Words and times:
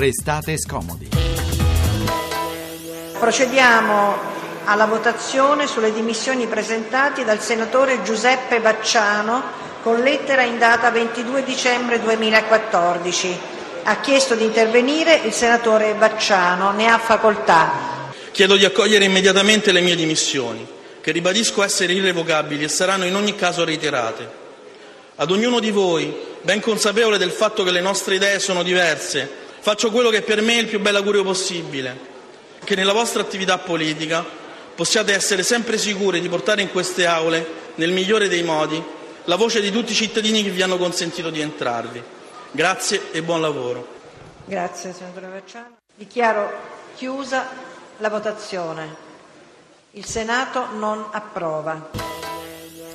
Restate 0.00 0.56
scomodi. 0.56 1.10
Procediamo 3.18 4.16
alla 4.64 4.86
votazione 4.86 5.66
sulle 5.66 5.92
dimissioni 5.92 6.46
presentate 6.46 7.22
dal 7.22 7.38
senatore 7.38 8.02
Giuseppe 8.02 8.60
Vacciano 8.60 9.42
con 9.82 10.00
lettera 10.00 10.40
in 10.40 10.56
data 10.56 10.90
22 10.90 11.44
dicembre 11.44 12.00
2014. 12.00 13.38
Ha 13.82 14.00
chiesto 14.00 14.34
di 14.36 14.44
intervenire 14.44 15.16
il 15.16 15.34
senatore 15.34 15.92
Vacciano. 15.92 16.72
Ne 16.72 16.88
ha 16.88 16.96
facoltà. 16.96 17.70
Chiedo 18.30 18.56
di 18.56 18.64
accogliere 18.64 19.04
immediatamente 19.04 19.70
le 19.70 19.82
mie 19.82 19.96
dimissioni, 19.96 20.66
che 21.02 21.12
ribadisco 21.12 21.62
essere 21.62 21.92
irrevocabili 21.92 22.64
e 22.64 22.68
saranno 22.68 23.04
in 23.04 23.14
ogni 23.14 23.36
caso 23.36 23.64
ritirate. 23.64 24.26
Ad 25.16 25.30
ognuno 25.30 25.60
di 25.60 25.70
voi, 25.70 26.10
ben 26.40 26.62
consapevole 26.62 27.18
del 27.18 27.32
fatto 27.32 27.62
che 27.64 27.70
le 27.70 27.82
nostre 27.82 28.14
idee 28.14 28.38
sono 28.38 28.62
diverse, 28.62 29.48
faccio 29.60 29.90
quello 29.90 30.10
che 30.10 30.22
per 30.22 30.40
me 30.42 30.54
è 30.54 30.60
il 30.60 30.66
più 30.66 30.80
bel 30.80 30.96
augurio 30.96 31.22
possibile, 31.22 31.98
che 32.64 32.74
nella 32.74 32.92
vostra 32.92 33.22
attività 33.22 33.58
politica 33.58 34.24
possiate 34.74 35.12
essere 35.12 35.42
sempre 35.42 35.78
sicuri 35.78 36.20
di 36.20 36.28
portare 36.28 36.62
in 36.62 36.70
queste 36.70 37.06
aule, 37.06 37.58
nel 37.76 37.92
migliore 37.92 38.28
dei 38.28 38.42
modi, 38.42 38.82
la 39.24 39.36
voce 39.36 39.60
di 39.60 39.70
tutti 39.70 39.92
i 39.92 39.94
cittadini 39.94 40.42
che 40.42 40.50
vi 40.50 40.62
hanno 40.62 40.78
consentito 40.78 41.30
di 41.30 41.40
entrarvi. 41.40 42.02
Grazie 42.50 43.12
e 43.12 43.22
buon 43.22 43.40
lavoro. 43.40 43.86
Grazie, 44.44 44.92
senatore 44.92 45.28
Vacciano. 45.28 45.76
Dichiaro 45.94 46.50
chiusa 46.96 47.48
la 47.98 48.08
votazione. 48.08 49.08
Il 49.92 50.04
Senato 50.04 50.68
non 50.72 51.06
approva. 51.10 52.09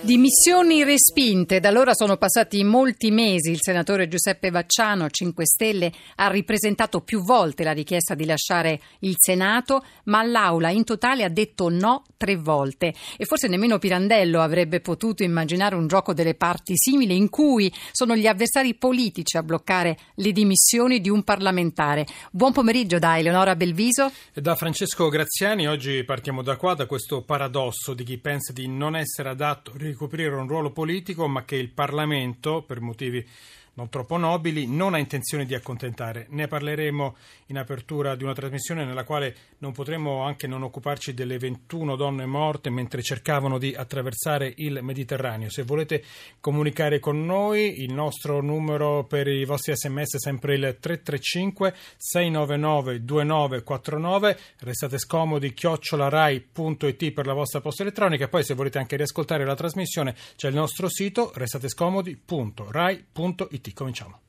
Dimissioni 0.05 0.83
respinte. 0.83 1.59
Da 1.59 1.69
allora 1.69 1.95
sono 1.95 2.17
passati 2.17 2.63
molti 2.63 3.09
mesi. 3.09 3.49
Il 3.49 3.57
senatore 3.59 4.07
Giuseppe 4.07 4.51
Vacciano, 4.51 5.09
5 5.09 5.45
Stelle, 5.47 5.91
ha 6.17 6.27
ripresentato 6.29 7.01
più 7.01 7.23
volte 7.23 7.63
la 7.63 7.71
richiesta 7.71 8.13
di 8.13 8.23
lasciare 8.25 8.79
il 8.99 9.15
Senato, 9.17 9.83
ma 10.03 10.21
l'Aula 10.21 10.69
in 10.69 10.83
totale 10.83 11.23
ha 11.23 11.29
detto 11.29 11.69
no 11.69 12.03
tre 12.17 12.35
volte. 12.35 12.93
E 13.17 13.25
forse 13.25 13.47
nemmeno 13.47 13.79
Pirandello 13.79 14.41
avrebbe 14.41 14.79
potuto 14.79 15.23
immaginare 15.23 15.73
un 15.73 15.87
gioco 15.87 16.13
delle 16.13 16.35
parti 16.35 16.73
simile 16.77 17.15
in 17.15 17.29
cui 17.29 17.73
sono 17.91 18.15
gli 18.15 18.27
avversari 18.27 18.75
politici 18.75 19.37
a 19.37 19.43
bloccare 19.43 19.97
le 20.17 20.31
dimissioni 20.31 21.01
di 21.01 21.09
un 21.09 21.23
parlamentare. 21.23 22.05
Buon 22.29 22.51
pomeriggio 22.51 22.99
da 22.99 23.17
Eleonora 23.17 23.55
Belviso. 23.55 24.11
E 24.31 24.39
da 24.39 24.55
Francesco 24.55 25.09
Graziani. 25.09 25.67
Oggi 25.67 26.03
partiamo 26.03 26.43
da 26.43 26.57
qua, 26.57 26.75
da 26.75 26.85
questo 26.85 27.23
paradosso 27.23 27.95
di 27.95 28.03
chi 28.03 28.19
pensa 28.19 28.53
di 28.53 28.67
non 28.67 28.95
essere 28.95 29.29
adatto 29.29 29.71
ricoprire 29.95 30.35
un 30.35 30.47
ruolo 30.47 30.71
politico, 30.71 31.27
ma 31.27 31.45
che 31.45 31.55
il 31.55 31.69
Parlamento, 31.69 32.61
per 32.61 32.81
motivi 32.81 33.25
non 33.75 33.89
troppo 33.89 34.17
nobili, 34.17 34.67
non 34.67 34.93
ha 34.93 34.97
intenzione 34.97 35.45
di 35.45 35.53
accontentare. 35.53 36.27
Ne 36.29 36.47
parleremo 36.47 37.15
in 37.47 37.57
apertura 37.57 38.15
di 38.15 38.23
una 38.23 38.33
trasmissione 38.33 38.85
nella 38.85 39.03
quale 39.03 39.35
non 39.59 39.73
potremo 39.73 40.23
anche 40.23 40.47
non 40.47 40.63
occuparci 40.63 41.13
delle 41.13 41.37
21 41.37 41.97
donne 41.97 42.25
morte 42.25 42.69
mentre 42.69 43.01
cercavano 43.01 43.57
di 43.57 43.75
attraversare 43.75 44.53
il 44.57 44.79
Mediterraneo. 44.81 45.49
Se 45.49 45.63
volete 45.63 46.03
comunicare 46.39 46.99
con 46.99 47.25
noi, 47.25 47.81
il 47.81 47.91
nostro 47.93 48.41
numero 48.41 49.03
per 49.03 49.27
i 49.27 49.43
vostri 49.43 49.75
sms 49.75 50.15
è 50.15 50.19
sempre 50.19 50.55
il 50.55 50.77
335 50.79 51.73
699 51.97 53.03
2949. 53.03 54.39
Restate 54.59 54.97
scomodi, 54.97 55.53
chiocciolarai.it 55.53 57.11
per 57.11 57.25
la 57.25 57.33
vostra 57.33 57.59
posta 57.59 57.83
elettronica. 57.83 58.29
Poi, 58.29 58.43
se 58.43 58.53
volete 58.53 58.77
anche 58.77 58.95
riascoltare 58.95 59.43
la 59.45 59.55
trasmissione, 59.55 60.15
c'è 60.37 60.47
il 60.47 60.55
nostro 60.55 60.87
sito 60.87 61.33
restatescomodi.rai.it 61.33 63.64
tutti, 63.65 63.73
cominciamo. 63.73 64.19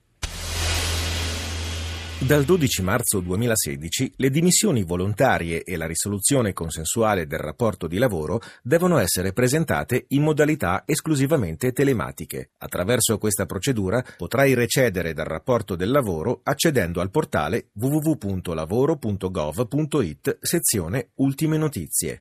Dal 2.18 2.44
12 2.44 2.80
marzo 2.80 3.20
2016 3.20 4.14
le 4.16 4.30
dimissioni 4.30 4.84
volontarie 4.84 5.62
e 5.62 5.76
la 5.76 5.84
risoluzione 5.84 6.54
consensuale 6.54 7.26
del 7.26 7.40
rapporto 7.40 7.86
di 7.86 7.98
lavoro 7.98 8.40
devono 8.62 8.96
essere 8.96 9.34
presentate 9.34 10.06
in 10.08 10.22
modalità 10.22 10.84
esclusivamente 10.86 11.72
telematiche. 11.72 12.52
Attraverso 12.56 13.18
questa 13.18 13.44
procedura 13.44 14.02
potrai 14.16 14.54
recedere 14.54 15.12
dal 15.12 15.26
rapporto 15.26 15.76
del 15.76 15.90
lavoro 15.90 16.40
accedendo 16.42 17.02
al 17.02 17.10
portale 17.10 17.66
www.lavoro.gov.it 17.74 20.38
sezione 20.40 21.10
Ultime 21.16 21.58
notizie. 21.58 22.16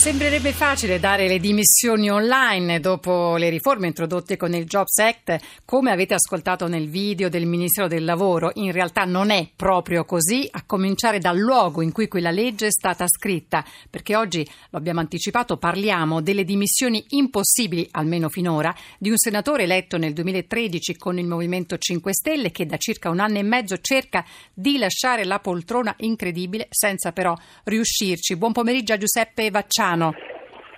Sembrerebbe 0.00 0.52
facile 0.52 0.98
dare 0.98 1.28
le 1.28 1.38
dimissioni 1.38 2.10
online 2.10 2.80
dopo 2.80 3.36
le 3.36 3.50
riforme 3.50 3.88
introdotte 3.88 4.38
con 4.38 4.54
il 4.54 4.64
Jobs 4.64 4.96
Act, 4.96 5.36
come 5.66 5.90
avete 5.90 6.14
ascoltato 6.14 6.68
nel 6.68 6.88
video 6.88 7.28
del 7.28 7.44
Ministero 7.44 7.86
del 7.86 8.06
Lavoro. 8.06 8.50
In 8.54 8.72
realtà 8.72 9.04
non 9.04 9.28
è 9.28 9.50
proprio 9.54 10.06
così, 10.06 10.48
a 10.50 10.62
cominciare 10.64 11.18
dal 11.18 11.36
luogo 11.36 11.82
in 11.82 11.92
cui 11.92 12.08
quella 12.08 12.30
legge 12.30 12.68
è 12.68 12.70
stata 12.70 13.04
scritta, 13.06 13.62
perché 13.90 14.16
oggi, 14.16 14.42
lo 14.70 14.78
abbiamo 14.78 15.00
anticipato, 15.00 15.58
parliamo 15.58 16.22
delle 16.22 16.44
dimissioni 16.44 17.04
impossibili, 17.08 17.86
almeno 17.90 18.30
finora, 18.30 18.74
di 18.98 19.10
un 19.10 19.18
senatore 19.18 19.64
eletto 19.64 19.98
nel 19.98 20.14
2013 20.14 20.96
con 20.96 21.18
il 21.18 21.26
Movimento 21.26 21.76
5 21.76 22.14
Stelle 22.14 22.50
che 22.50 22.64
da 22.64 22.78
circa 22.78 23.10
un 23.10 23.20
anno 23.20 23.36
e 23.36 23.42
mezzo 23.42 23.76
cerca 23.82 24.24
di 24.54 24.78
lasciare 24.78 25.26
la 25.26 25.40
poltrona 25.40 25.94
incredibile 25.98 26.68
senza 26.70 27.12
però 27.12 27.36
riuscirci. 27.64 28.36
Buon 28.36 28.52
pomeriggio 28.52 28.94
a 28.94 28.96
Giuseppe 28.96 29.50
Vacciano. 29.50 29.88
Milano. 29.90 30.14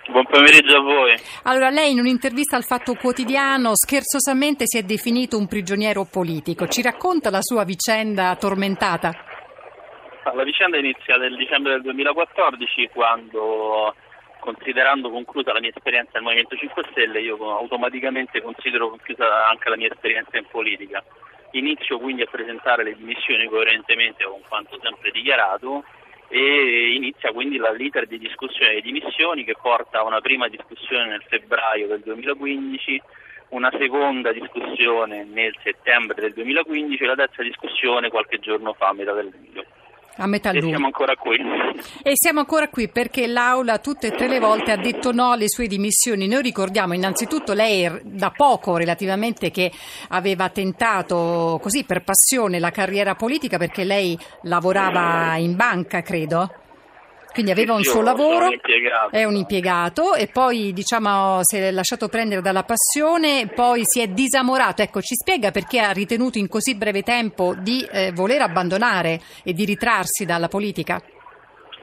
Buon 0.07 0.25
pomeriggio 0.25 0.77
a 0.77 0.81
voi. 0.81 1.15
Allora, 1.43 1.69
lei 1.69 1.91
in 1.91 1.99
un'intervista 1.99 2.57
al 2.57 2.63
Fatto 2.63 2.95
Quotidiano 2.95 3.71
scherzosamente 3.73 4.65
si 4.65 4.77
è 4.77 4.83
definito 4.83 5.37
un 5.37 5.47
prigioniero 5.47 6.05
politico. 6.05 6.67
Ci 6.67 6.81
racconta 6.81 7.29
la 7.29 7.41
sua 7.41 7.63
vicenda 7.63 8.35
tormentata? 8.35 9.11
La 10.33 10.43
vicenda 10.43 10.77
inizia 10.77 11.15
nel 11.15 11.35
dicembre 11.37 11.73
del 11.73 11.83
2014 11.83 12.89
quando, 12.91 13.95
considerando 14.39 15.09
conclusa 15.09 15.53
la 15.53 15.59
mia 15.59 15.69
esperienza 15.69 16.11
nel 16.13 16.23
Movimento 16.23 16.55
5 16.55 16.83
Stelle, 16.91 17.21
io 17.21 17.37
automaticamente 17.57 18.41
considero 18.41 18.89
conclusa 18.89 19.47
anche 19.47 19.69
la 19.69 19.77
mia 19.77 19.89
esperienza 19.89 20.37
in 20.37 20.45
politica. 20.49 21.03
Inizio 21.51 21.99
quindi 21.99 22.23
a 22.23 22.27
presentare 22.29 22.83
le 22.83 22.95
dimissioni 22.95 23.45
coerentemente 23.47 24.23
con 24.25 24.41
quanto 24.49 24.77
sempre 24.81 25.11
dichiarato 25.11 25.83
e 26.35 26.95
inizia 26.95 27.31
quindi 27.31 27.57
la 27.57 27.71
l'iter 27.71 28.07
di 28.07 28.17
discussione 28.17 28.73
di 28.73 28.81
dimissioni 28.81 29.43
che 29.43 29.53
porta 29.61 29.99
a 29.99 30.03
una 30.03 30.19
prima 30.19 30.47
discussione 30.47 31.05
nel 31.05 31.23
febbraio 31.27 31.85
del 31.85 31.99
2015, 31.99 32.99
una 33.49 33.71
seconda 33.77 34.31
discussione 34.31 35.25
nel 35.25 35.55
settembre 35.61 36.19
del 36.19 36.33
2015 36.33 37.03
e 37.03 37.05
la 37.05 37.13
terza 37.13 37.43
discussione 37.43 38.09
qualche 38.09 38.39
giorno 38.39 38.73
fa, 38.73 38.87
a 38.87 38.93
metà 38.93 39.13
del 39.13 39.31
luglio. 39.31 39.63
A 40.17 40.27
metà 40.27 40.51
e 40.51 40.61
siamo 40.61 40.85
ancora 40.85 41.15
qui. 41.15 41.37
E 42.03 42.11
siamo 42.13 42.39
ancora 42.39 42.67
qui 42.67 42.87
perché 42.87 43.25
l'Aula 43.25 43.79
tutte 43.79 44.07
e 44.07 44.11
tre 44.11 44.27
le 44.27 44.39
volte 44.39 44.71
ha 44.71 44.77
detto 44.77 45.11
no 45.11 45.31
alle 45.31 45.49
sue 45.49 45.67
dimissioni. 45.67 46.27
Noi 46.27 46.43
ricordiamo 46.43 46.93
innanzitutto 46.93 47.53
lei 47.53 47.89
da 48.03 48.29
poco 48.29 48.77
relativamente 48.77 49.49
che 49.49 49.71
aveva 50.09 50.49
tentato 50.49 51.59
così 51.61 51.83
per 51.83 52.03
passione 52.03 52.59
la 52.59 52.69
carriera 52.69 53.15
politica 53.15 53.57
perché 53.57 53.83
lei 53.83 54.17
lavorava 54.43 55.35
in 55.37 55.55
banca, 55.55 56.01
credo. 56.01 56.62
Quindi 57.33 57.49
aveva 57.49 57.73
un 57.73 57.83
suo 57.83 58.03
lavoro, 58.03 58.49
è 59.09 59.23
un 59.23 59.33
impiegato 59.33 60.13
e 60.13 60.27
poi 60.27 60.71
diciamo 60.71 61.39
si 61.41 61.57
è 61.57 61.71
lasciato 61.71 62.07
prendere 62.07 62.41
dalla 62.41 62.61
passione, 62.61 63.47
poi 63.47 63.81
si 63.85 64.01
è 64.01 64.07
disamorato. 64.07 64.83
Ecco, 64.83 65.01
ci 65.01 65.15
spiega 65.15 65.49
perché 65.49 65.79
ha 65.79 65.91
ritenuto 65.91 66.37
in 66.37 66.47
così 66.47 66.75
breve 66.75 67.01
tempo 67.01 67.55
di 67.57 67.83
eh, 67.91 68.11
voler 68.13 68.41
abbandonare 68.41 69.19
e 69.43 69.53
di 69.53 69.65
ritrarsi 69.65 70.25
dalla 70.25 70.47
politica? 70.47 71.01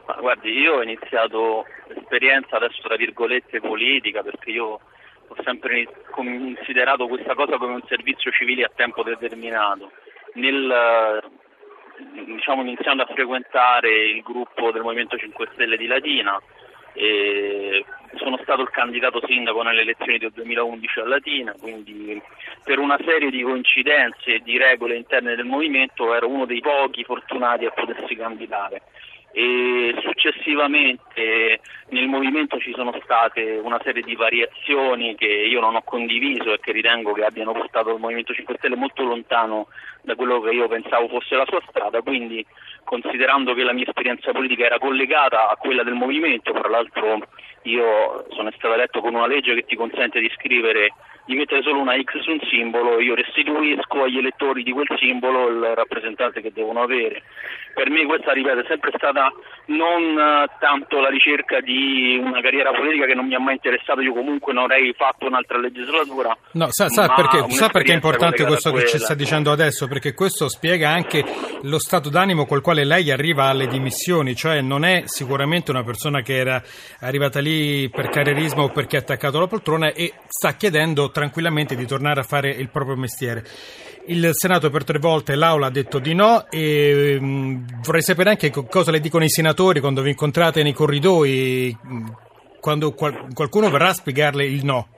Ma 0.07 0.15
guardi, 0.21 0.53
io 0.53 0.75
ho 0.75 0.83
iniziato 0.83 1.67
l'esperienza 1.89 2.55
adesso 2.55 2.81
tra 2.83 2.95
virgolette 2.95 3.59
politica 3.59 4.23
perché 4.23 4.51
io 4.51 4.67
ho 4.67 5.37
sempre 5.43 5.89
considerato 6.11 7.09
questa 7.09 7.35
cosa 7.35 7.57
come 7.57 7.75
un 7.75 7.83
servizio 7.89 8.31
civile 8.31 8.63
a 8.63 8.71
tempo 8.73 9.03
determinato. 9.03 9.91
Nel 10.35 11.21
diciamo, 12.25 12.63
iniziando 12.63 13.03
a 13.03 13.07
frequentare 13.07 13.91
il 13.91 14.23
gruppo 14.23 14.71
del 14.71 14.83
Movimento 14.83 15.17
5 15.17 15.49
Stelle 15.53 15.77
di 15.77 15.87
Latina. 15.87 16.41
Sono 18.17 18.39
stato 18.43 18.63
il 18.63 18.71
candidato 18.71 19.23
sindaco 19.25 19.63
nelle 19.63 19.83
elezioni 19.83 20.19
del 20.19 20.33
2011 20.33 21.01
a 21.01 21.07
Latina, 21.07 21.55
quindi 21.59 22.21
per 22.65 22.79
una 22.79 22.99
serie 23.05 23.31
di 23.31 23.43
coincidenze 23.43 24.35
e 24.35 24.41
di 24.41 24.59
regole 24.59 24.97
interne 24.97 25.37
del 25.37 25.45
movimento 25.45 26.13
ero 26.15 26.29
uno 26.29 26.47
dei 26.47 26.61
pochi 26.61 27.05
fortunati 27.05 27.65
a 27.65 27.71
potersi 27.71 28.17
candidare 28.17 28.83
e 29.33 29.95
successivamente 30.03 31.61
nel 31.91 32.09
movimento 32.09 32.59
ci 32.59 32.73
sono 32.75 32.93
state 33.03 33.61
una 33.63 33.81
serie 33.85 34.03
di 34.03 34.17
variazioni 34.17 35.15
che 35.15 35.27
io 35.27 35.61
non 35.61 35.77
ho 35.77 35.83
condiviso 35.83 36.53
e 36.53 36.59
che 36.59 36.73
ritengo 36.73 37.13
che 37.13 37.25
abbiano 37.25 37.53
portato 37.53 37.95
il 37.95 38.01
Movimento 38.01 38.35
5 38.35 38.57
Stelle 38.59 38.75
molto 38.75 39.05
lontano 39.05 39.69
da 40.03 40.15
quello 40.15 40.41
che 40.41 40.51
io 40.51 40.69
pensavo 40.69 41.09
fosse 41.09 41.37
la 41.37 41.47
sua 41.47 41.61
strada, 41.69 42.01
quindi 42.03 42.45
considerando 42.85 43.55
che 43.55 43.63
la 43.63 43.73
mia 43.73 43.85
esperienza 43.87 44.33
politica 44.33 44.65
era 44.65 44.79
collegata 44.79 45.51
a 45.51 45.57
quella 45.57 45.83
del 45.83 45.95
movimento, 45.95 46.53
fra 46.53 46.69
l'altro 46.69 47.19
io 47.63 48.25
sono 48.31 48.51
stato 48.53 48.75
eletto 48.75 49.01
con 49.01 49.15
una 49.15 49.27
legge 49.27 49.55
che 49.55 49.65
ti 49.65 49.77
consente 49.77 50.19
di 50.21 50.27
iscrivere 50.27 50.93
di 51.25 51.35
mettere 51.35 51.63
solo 51.63 51.81
una 51.81 51.97
X 52.01 52.21
su 52.21 52.31
un 52.31 52.41
simbolo, 52.51 53.01
io 53.01 53.15
restituisco 53.15 54.03
agli 54.03 54.19
elettori 54.19 54.63
di 54.63 54.73
quel 54.73 54.89
simbolo 54.99 55.49
il 55.49 55.75
rappresentante 55.75 56.41
che 56.41 56.53
devono 56.53 56.83
avere. 56.83 57.23
Per 57.75 57.89
me 57.89 58.05
questa, 58.05 58.33
ripeto, 58.33 58.61
è 58.61 58.65
sempre 58.67 58.91
stata 58.97 59.33
non 59.67 60.19
eh, 60.19 60.47
tanto 60.59 61.01
la 61.01 61.09
ricerca 61.09 61.61
di 61.61 62.21
una 62.23 62.41
carriera 62.41 62.73
politica 62.73 63.07
che 63.07 63.15
non 63.15 63.27
mi 63.27 63.35
ha 63.35 63.41
mai 63.41 63.55
interessato, 63.55 64.01
io 64.01 64.13
comunque 64.13 64.53
non 64.53 64.65
avrei 64.65 64.93
fatto 64.95 65.27
un'altra 65.27 65.59
legislatura. 65.59 66.37
No, 66.53 66.67
sa, 66.71 66.89
sa, 66.89 67.13
perché, 67.15 67.49
sa 67.51 67.69
perché, 67.69 67.93
è 67.93 67.95
importante 67.95 68.45
questo 68.45 68.73
che 68.73 68.87
ci 68.87 68.99
sta 68.99 69.15
dicendo 69.15 69.53
adesso? 69.53 69.87
Perché 69.87 70.15
questo 70.15 70.49
spiega 70.49 70.91
anche 70.91 71.25
lo 71.63 71.79
stato 71.79 72.11
d'animo 72.11 72.47
col 72.47 72.61
quale 72.61 72.85
lei 72.85 73.11
arriva 73.11 73.45
alle 73.45 73.67
dimissioni, 73.67 74.35
cioè 74.35 74.61
non 74.61 74.85
è 74.85 75.03
sicuramente 75.05 75.71
una 75.71 75.85
persona 75.85 76.23
che 76.23 76.37
era 76.37 76.61
arrivata 77.01 77.41
lì 77.41 77.89
per 77.89 78.09
carrierismo 78.09 78.65
o 78.65 78.69
perché 78.71 78.97
ha 78.97 79.01
attaccato 79.01 79.39
la 79.39 79.47
poltrona 79.47 79.93
e 79.93 80.13
sta 80.27 80.55
chiedendo 80.55 81.10
tranquillamente 81.11 81.77
di 81.77 81.87
tornare 81.87 82.21
a 82.21 82.25
fare 82.25 82.51
il 82.51 82.69
proprio 82.69 82.97
mestiere. 82.97 83.45
Il 84.07 84.31
Senato 84.33 84.71
per 84.71 84.85
tre 84.85 84.99
volte, 84.99 85.35
l'Aula 85.35 85.67
ha 85.67 85.71
detto 85.71 85.99
di 85.99 86.15
no 86.15 86.49
e 86.51 87.19
mm, 87.21 87.65
vorrei 87.83 88.03
sapere 88.03 88.31
anche 88.31 88.51
cosa 88.51 88.91
le 88.91 89.01
dicono 89.01 89.25
i 89.25 89.31
senatori 89.31 89.81
quando 89.81 90.03
vi 90.03 90.11
incontrate 90.11 90.63
nei 90.63 90.73
corridoi, 90.73 91.77
mm, 91.87 92.07
quando 92.61 92.93
qual- 92.93 93.29
qualcuno 93.35 93.71
verrà 93.71 93.89
a 93.89 93.95
spiegarle 93.95 94.45
il 94.45 94.65
no. 94.65 94.89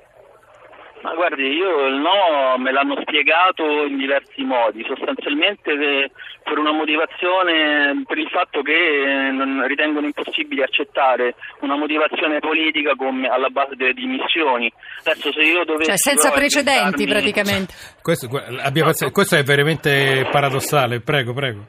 Ma 1.02 1.14
guardi, 1.14 1.42
io 1.42 1.86
il 1.86 1.96
no 1.96 2.56
me 2.58 2.70
l'hanno 2.70 2.96
spiegato 3.00 3.64
in 3.84 3.96
diversi 3.96 4.42
modi, 4.44 4.84
sostanzialmente 4.86 6.10
per 6.44 6.58
una 6.58 6.72
motivazione, 6.72 8.04
per 8.06 8.18
il 8.18 8.28
fatto 8.28 8.62
che 8.62 8.72
eh, 8.72 9.66
ritengono 9.66 10.06
impossibile 10.06 10.62
accettare 10.62 11.34
una 11.60 11.76
motivazione 11.76 12.38
politica 12.38 12.94
come 12.94 13.26
alla 13.26 13.48
base 13.48 13.74
delle 13.74 13.94
dimissioni. 13.94 14.72
Adesso 15.04 15.32
se 15.32 15.40
io 15.40 15.64
dovessi... 15.64 15.90
Cioè 15.90 15.98
senza 15.98 16.30
precedenti 16.30 17.04
praticamente. 17.06 17.74
Questo, 18.00 18.28
questo 19.10 19.36
è 19.36 19.42
veramente 19.42 20.28
paradossale, 20.30 21.00
prego, 21.00 21.32
prego. 21.32 21.66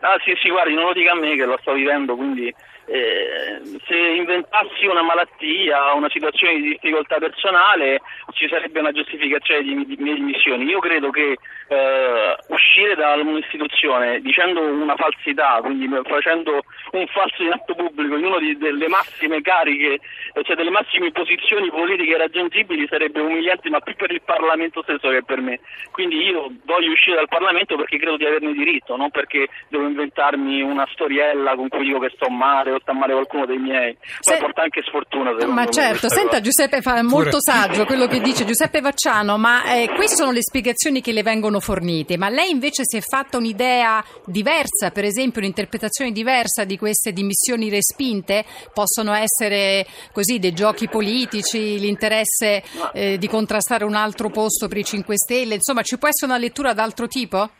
Ah 0.00 0.18
sì, 0.24 0.34
sì, 0.40 0.48
guardi, 0.48 0.74
non 0.74 0.84
lo 0.84 0.92
dica 0.92 1.12
a 1.12 1.14
me 1.14 1.36
che 1.36 1.44
lo 1.44 1.58
sto 1.60 1.72
vivendo, 1.74 2.16
quindi 2.16 2.52
eh, 2.86 3.60
se 3.86 3.96
inventassi 3.96 4.86
una 4.86 5.02
malattia, 5.02 5.92
una 5.92 6.08
situazione 6.08 6.56
di 6.56 6.70
difficoltà 6.70 7.18
personale, 7.18 8.00
ci 8.32 8.48
sarebbe 8.48 8.80
una 8.80 8.92
giustificazione 8.92 9.62
di, 9.62 9.86
di 9.86 9.96
mie 9.98 10.14
dimissioni. 10.14 10.64
Io 10.64 10.80
credo 10.80 11.10
che 11.10 11.36
eh, 11.68 12.36
uscire 12.48 12.96
da 12.96 13.14
un'istituzione 13.14 14.20
dicendo 14.20 14.60
una 14.60 14.96
falsità, 14.96 15.60
quindi 15.62 15.88
facendo 16.02 16.62
un 16.92 17.06
falso 17.06 17.42
in 17.42 17.52
atto 17.52 17.74
pubblico 17.74 18.16
in 18.16 18.24
una 18.24 18.38
delle 18.56 18.88
massime 18.88 19.40
cariche, 19.40 20.00
cioè 20.42 20.56
delle 20.56 20.70
massime 20.70 21.12
posizioni 21.12 21.70
politiche 21.70 22.16
raggiungibili, 22.16 22.88
sarebbe 22.88 23.20
umiliante, 23.20 23.70
ma 23.70 23.80
più 23.80 23.94
per 23.94 24.10
il 24.10 24.22
Parlamento 24.22 24.82
stesso 24.82 25.10
che 25.10 25.22
per 25.22 25.40
me. 25.40 25.60
Quindi 25.92 26.24
io 26.24 26.50
voglio 26.64 26.90
uscire 26.90 27.16
dal 27.16 27.28
Parlamento 27.28 27.76
perché 27.76 27.98
credo 27.98 28.16
di 28.16 28.26
averne 28.26 28.52
diritto, 28.52 28.96
non 28.96 29.10
perché 29.10 29.46
devo 29.68 29.86
inventarmi 29.90 30.62
una 30.62 30.86
storiella 30.92 31.54
con 31.54 31.68
cui 31.68 31.84
dico 31.84 31.98
che 31.98 32.10
sto 32.14 32.28
male 32.30 32.78
sta 32.80 32.92
male 32.92 33.12
qualcuno 33.12 33.46
dei 33.46 33.58
miei, 33.58 33.96
Se... 34.20 34.32
poi 34.32 34.40
porta 34.40 34.62
anche 34.62 34.82
sfortuna. 34.82 35.32
Ma 35.46 35.66
certo, 35.66 36.08
senta 36.08 36.38
cosa. 36.38 36.40
Giuseppe, 36.40 36.80
fa 36.80 37.02
molto 37.02 37.40
saggio 37.40 37.84
quello 37.84 38.06
che 38.06 38.20
dice 38.20 38.44
Giuseppe 38.44 38.80
Vacciano, 38.80 39.36
ma 39.36 39.64
eh, 39.64 39.88
queste 39.94 40.16
sono 40.16 40.32
le 40.32 40.42
spiegazioni 40.42 41.00
che 41.00 41.12
le 41.12 41.22
vengono 41.22 41.60
fornite, 41.60 42.16
ma 42.16 42.28
lei 42.28 42.50
invece 42.50 42.82
si 42.84 42.96
è 42.96 43.00
fatta 43.00 43.36
un'idea 43.36 44.02
diversa, 44.24 44.90
per 44.90 45.04
esempio 45.04 45.40
un'interpretazione 45.40 46.12
diversa 46.12 46.64
di 46.64 46.76
queste 46.78 47.12
dimissioni 47.12 47.68
respinte? 47.68 48.44
Possono 48.72 49.12
essere 49.12 49.86
così 50.12 50.38
dei 50.38 50.52
giochi 50.52 50.88
politici, 50.88 51.78
l'interesse 51.78 52.62
eh, 52.92 53.18
di 53.18 53.28
contrastare 53.28 53.84
un 53.84 53.94
altro 53.94 54.30
posto 54.30 54.68
per 54.68 54.78
i 54.78 54.84
5 54.84 55.14
Stelle, 55.16 55.54
insomma 55.54 55.82
ci 55.82 55.98
può 55.98 56.08
essere 56.08 56.30
una 56.32 56.40
lettura 56.40 56.72
d'altro 56.72 57.06
tipo? 57.06 57.50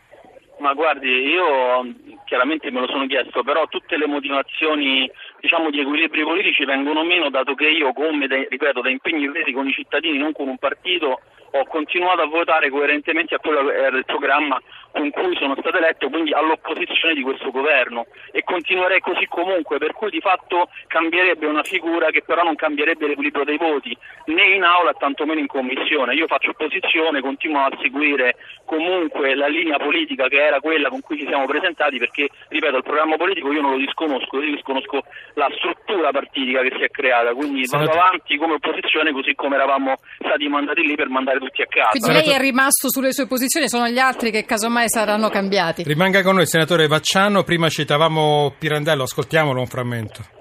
Ma 0.61 0.75
guardi, 0.75 1.09
io 1.09 2.10
chiaramente 2.31 2.71
me 2.71 2.79
lo 2.79 2.87
sono 2.87 3.09
chiesto, 3.09 3.43
però 3.43 3.67
tutte 3.67 3.97
le 3.97 4.07
motivazioni 4.07 5.11
diciamo, 5.41 5.69
di 5.69 5.81
equilibri 5.81 6.23
politici 6.23 6.65
vengono 6.65 7.03
meno 7.03 7.29
dato 7.29 7.57
che 7.57 7.67
io, 7.69 7.93
come 7.93 8.29
ripeto, 8.49 8.81
da 8.81 8.89
impegni 8.89 9.29
presi 9.29 9.51
con 9.51 9.67
i 9.67 9.73
cittadini, 9.73 10.17
non 10.17 10.31
con 10.31 10.47
un 10.47 10.57
partito, 10.57 11.23
ho 11.53 11.65
continuato 11.67 12.23
a 12.23 12.27
votare 12.27 12.71
coerentemente 12.71 13.35
a 13.35 13.39
quello 13.39 13.65
che 13.65 13.75
era 13.75 13.97
il 13.97 14.05
programma 14.05 14.61
con 14.93 15.11
cui 15.11 15.37
sono 15.37 15.55
stato 15.59 15.77
eletto, 15.77 16.09
quindi 16.09 16.33
all'opposizione 16.33 17.15
di 17.15 17.23
questo 17.23 17.51
governo 17.51 18.07
e 18.33 18.43
continuerei 18.43 19.01
così 19.01 19.27
comunque, 19.27 19.79
per 19.79 19.93
cui 19.93 20.11
di 20.11 20.21
fatto 20.21 20.69
cambierebbe 20.87 21.47
una 21.47 21.63
figura 21.63 22.11
che 22.11 22.23
però 22.23 22.43
non 22.43 22.57
cambierebbe 22.57 23.07
l'equilibrio 23.07 23.45
dei 23.45 23.57
voti 23.57 23.97
né 24.27 24.55
in 24.55 24.63
aula 24.63 24.93
tantomeno 24.95 25.41
in 25.41 25.47
commissione. 25.47 26.15
Io 26.15 26.27
faccio 26.27 26.51
opposizione, 26.51 27.21
continuo 27.21 27.65
a 27.65 27.71
seguire 27.81 28.37
comunque 28.65 29.35
la 29.35 29.47
linea 29.47 29.79
politica 29.79 30.29
che 30.29 30.43
era 30.43 30.61
quella 30.61 30.89
con 30.89 31.01
cui 31.01 31.19
ci 31.19 31.27
siamo 31.27 31.47
presentati 31.47 31.99
perché, 31.99 32.29
ripeto, 32.49 32.77
il 32.77 32.83
programma 32.83 33.17
politico 33.17 33.53
io 33.53 33.61
non 33.61 33.73
lo 33.73 33.79
disconosco, 33.79 34.41
io 34.41 34.55
disconosco 34.55 35.03
la 35.35 35.51
struttura 35.57 36.11
partitica 36.11 36.63
che 36.63 36.73
si 36.77 36.83
è 36.83 36.91
creata, 36.91 37.35
quindi 37.35 37.67
vado 37.67 37.91
avanti 37.91 38.37
come 38.37 38.55
opposizione 38.55 39.13
così 39.13 39.35
come 39.35 39.57
eravamo 39.57 39.95
stati 40.19 40.49
mandati 40.49 40.87
lì 40.87 40.95
per 40.95 41.09
mandare 41.09 41.40
tutti 41.41 41.63
a 41.63 41.67
casa. 41.67 41.91
Quindi 41.91 42.13
lei 42.13 42.35
è 42.35 42.39
rimasto 42.39 42.89
sulle 42.91 43.13
sue 43.13 43.27
posizioni, 43.27 43.69
sono 43.69 43.89
gli 43.89 43.99
altri 43.99 44.31
che 44.31 44.45
casomai 44.45 44.89
saranno 44.89 45.31
cambiati. 45.31 45.83
Rimanga 45.83 46.23
con 46.23 46.37
noi, 46.37 46.47
senatore 46.47 46.87
Vacciano. 46.87 47.43
Prima 47.43 47.69
citavamo 47.69 48.55
Pirandello, 48.59 49.05
ascoltiamolo 49.05 49.61
un 49.61 49.67
frammento. 49.67 50.39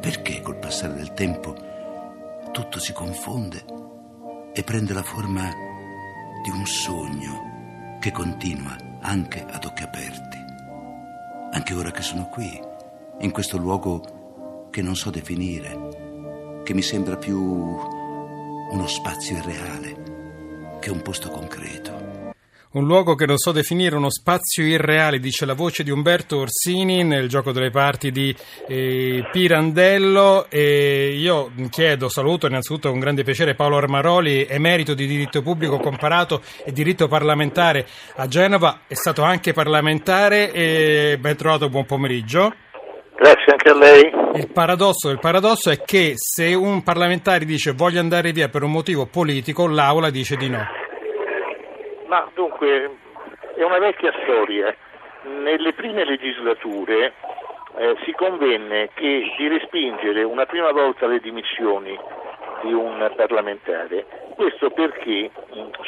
Perché 0.00 0.40
col 0.40 0.58
passare 0.58 0.94
del 0.94 1.12
tempo 1.14 1.54
tutto 2.52 2.78
si 2.78 2.92
confonde 2.92 3.64
e 4.52 4.62
prende 4.62 4.92
la 4.92 5.02
forma 5.02 5.50
di 6.44 6.50
un 6.50 6.64
sogno 6.64 7.98
che 8.00 8.12
continua 8.12 8.76
anche 9.00 9.44
ad 9.50 9.64
occhi 9.64 9.82
aperti? 9.82 10.44
Anche 11.50 11.74
ora 11.74 11.90
che 11.90 12.02
sono 12.02 12.28
qui, 12.28 12.60
in 13.20 13.32
questo 13.32 13.56
luogo 13.56 14.15
che 14.76 14.82
non 14.82 14.94
so 14.94 15.08
definire, 15.08 16.60
che 16.62 16.74
mi 16.74 16.82
sembra 16.82 17.16
più 17.16 17.38
uno 17.38 18.86
spazio 18.86 19.38
irreale 19.38 20.76
che 20.82 20.90
un 20.90 21.00
posto 21.00 21.30
concreto. 21.30 22.34
Un 22.72 22.84
luogo 22.84 23.14
che 23.14 23.24
non 23.24 23.38
so 23.38 23.52
definire, 23.52 23.96
uno 23.96 24.10
spazio 24.10 24.64
irreale, 24.64 25.18
dice 25.18 25.46
la 25.46 25.54
voce 25.54 25.82
di 25.82 25.90
Umberto 25.90 26.40
Orsini 26.40 27.04
nel 27.04 27.26
gioco 27.26 27.52
delle 27.52 27.70
parti 27.70 28.12
di 28.12 28.36
eh, 28.68 29.26
Pirandello. 29.32 30.50
E 30.50 31.14
io 31.16 31.52
chiedo, 31.70 32.10
saluto 32.10 32.46
innanzitutto 32.46 32.90
con 32.90 33.00
grande 33.00 33.24
piacere 33.24 33.54
Paolo 33.54 33.78
Armaroli, 33.78 34.44
emerito 34.46 34.92
di 34.92 35.06
diritto 35.06 35.40
pubblico 35.40 35.78
comparato 35.78 36.42
e 36.66 36.70
diritto 36.70 37.08
parlamentare 37.08 37.86
a 38.16 38.28
Genova, 38.28 38.80
è 38.86 38.94
stato 38.94 39.22
anche 39.22 39.54
parlamentare 39.54 40.52
e 40.52 41.16
ben 41.18 41.34
trovato, 41.34 41.70
buon 41.70 41.86
pomeriggio. 41.86 42.52
Grazie 43.16 43.52
anche 43.52 43.70
a 43.70 43.74
lei. 43.74 44.12
Il 44.34 44.50
paradosso, 44.52 45.08
il 45.08 45.18
paradosso 45.18 45.70
è 45.70 45.82
che 45.82 46.12
se 46.16 46.54
un 46.54 46.82
parlamentare 46.82 47.46
dice 47.46 47.72
voglio 47.72 47.98
andare 47.98 48.32
via 48.32 48.48
per 48.48 48.62
un 48.62 48.70
motivo 48.70 49.06
politico, 49.06 49.66
l'Aula 49.66 50.10
dice 50.10 50.36
di 50.36 50.50
no. 50.50 50.64
Ma 52.08 52.28
dunque, 52.34 52.90
è 53.56 53.62
una 53.62 53.78
vecchia 53.78 54.12
storia. 54.22 54.74
Nelle 55.24 55.72
prime 55.72 56.04
legislature 56.04 57.14
eh, 57.78 57.96
si 58.04 58.12
convenne 58.12 58.90
che 58.94 59.32
di 59.36 59.48
respingere 59.48 60.22
una 60.22 60.44
prima 60.44 60.70
volta 60.72 61.06
le 61.06 61.18
dimissioni 61.18 61.98
di 62.62 62.72
un 62.72 63.10
parlamentare. 63.16 64.04
Questo 64.36 64.70
perché, 64.70 65.30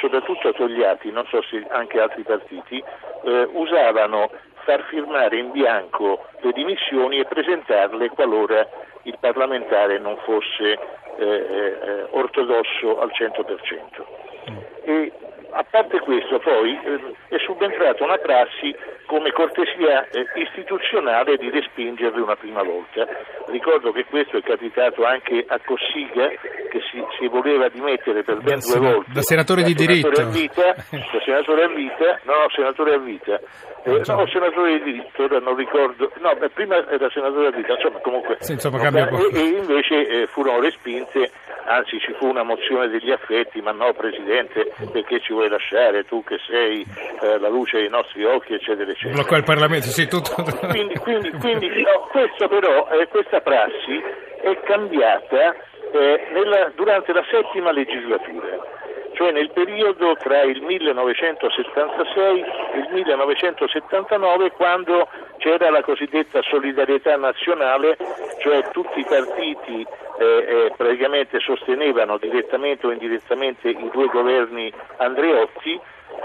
soprattutto 0.00 0.49
a 0.49 0.52
Togliatti, 0.52 1.11
non 1.11 1.26
so 1.28 1.42
se 1.42 1.64
anche 1.68 2.00
altri 2.00 2.23
partiti, 2.23 2.82
eh, 3.25 3.49
usavano 3.52 4.30
far 4.69 4.85
firmare 4.91 5.39
in 5.39 5.51
bianco 5.51 6.27
le 6.41 6.53
dimissioni 6.53 7.19
e 7.19 7.25
presentarle 7.25 8.11
qualora 8.11 8.69
il 9.05 9.17
parlamentare 9.19 9.99
non 9.99 10.19
fosse 10.25 10.79
eh, 11.17 11.25
eh, 11.25 12.07
ortodosso 12.11 13.01
al 13.01 13.11
100%. 13.11 14.51
Mm. 14.51 14.57
E 14.83 15.13
a 15.53 15.65
parte 15.65 16.01
questo 16.01 16.39
poi 16.41 16.79
eh, 16.85 17.01
è 17.29 17.39
subentrata 17.39 18.05
una 18.05 18.19
prassi 18.19 18.77
come 19.09 19.33
cortesia 19.33 20.07
eh, 20.11 20.27
istituzionale 20.37 21.37
di 21.38 21.49
respingerli 21.49 22.21
una 22.21 22.37
prima 22.37 22.62
volta. 22.62 23.09
Ricordo 23.47 23.91
che 23.91 24.05
questo 24.05 24.37
è 24.37 24.43
capitato 24.43 25.05
anche 25.05 25.45
a 25.49 25.59
Cossiga 25.65 26.29
che 26.29 26.81
si, 26.93 27.03
si 27.19 27.27
voleva 27.27 27.69
dimettere 27.69 28.23
per 28.23 28.37
ben 28.43 28.61
due 28.61 28.79
volte. 28.79 29.12
Da 29.12 29.23
senatore 29.23 29.62
di 29.62 29.73
diritto. 29.73 30.09
A 30.21 30.25
vita, 30.29 30.75
da 30.75 31.21
senatore 31.25 31.65
a 31.65 31.69
vita, 31.69 32.21
no, 32.25 32.35
senatore 32.55 32.95
a 32.95 32.99
vita. 32.99 33.41
Eh, 33.85 34.03
no, 34.05 34.27
senatore 34.27 34.79
di 34.79 34.93
diritto, 34.93 35.23
ora 35.23 35.38
non 35.38 35.57
ricordo, 35.57 36.12
no, 36.21 36.37
prima 36.53 36.77
era 36.91 37.09
senatore 37.09 37.47
a 37.47 37.50
vita, 37.50 37.73
insomma 37.73 37.99
comunque. 38.00 38.37
Sì, 38.41 38.53
insomma, 38.53 38.79
e, 38.83 39.29
e 39.33 39.43
invece 39.57 40.07
eh, 40.07 40.27
furono 40.27 40.61
respinte, 40.61 41.31
anzi 41.65 41.99
ci 41.99 42.12
fu 42.19 42.27
una 42.27 42.43
mozione 42.43 42.88
degli 42.88 43.11
affetti, 43.11 43.62
ma 43.62 43.73
no 43.73 43.95
Presidente, 43.95 44.71
perché 44.93 45.21
ci 45.21 45.33
vuoi 45.33 45.49
lasciare, 45.49 46.05
tu 46.05 46.23
che 46.23 46.37
sei 46.47 46.85
eh, 47.23 47.38
la 47.38 47.49
luce 47.49 47.79
dei 47.79 47.88
nostri 47.88 48.25
occhi, 48.25 48.53
eccetera, 48.53 48.83
eccetera. 48.83 48.97
Bloccare 49.02 49.38
il 49.38 49.45
Parlamento, 49.45 49.87
sì, 49.88 50.07
tutto. 50.09 50.31
Quindi, 50.69 50.95
quindi, 50.99 51.31
quindi 51.33 51.69
no, 51.83 52.09
questo 52.11 52.49
però, 52.49 52.88
eh, 52.90 53.07
questa 53.09 53.40
prassi 53.40 54.02
è 54.43 54.59
cambiata 54.64 55.55
eh, 55.93 56.28
nella, 56.33 56.71
durante 56.75 57.12
la 57.12 57.25
settima 57.31 57.71
legislatura 57.71 58.76
cioè 59.19 59.33
nel 59.33 59.50
periodo 59.50 60.14
tra 60.14 60.43
il 60.43 60.62
1976 60.62 62.40
e 62.73 62.78
il 62.78 62.88
1979 62.93 64.52
quando 64.52 65.09
c'era 65.38 65.71
la 65.71 65.83
cosiddetta 65.83 66.40
solidarietà 66.43 67.17
nazionale, 67.17 67.97
cioè 68.38 68.62
tutti 68.71 69.00
i 69.00 69.05
partiti 69.05 69.85
eh, 70.21 70.25
eh, 70.25 70.73
praticamente 70.76 71.40
sostenevano 71.40 72.17
direttamente 72.19 72.87
o 72.87 72.93
indirettamente 72.93 73.71
i 73.71 73.90
due 73.93 74.07
governi 74.07 74.73
Andreotti 74.99 75.81